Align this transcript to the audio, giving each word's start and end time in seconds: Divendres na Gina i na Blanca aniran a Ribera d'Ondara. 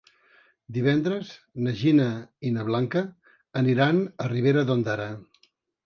Divendres 0.77 1.29
na 1.67 1.75
Gina 1.83 2.09
i 2.51 2.55
na 2.57 2.67
Blanca 2.73 3.07
aniran 3.65 4.05
a 4.27 4.31
Ribera 4.37 4.69
d'Ondara. 4.73 5.11